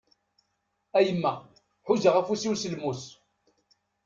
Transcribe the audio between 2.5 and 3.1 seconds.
s lmus!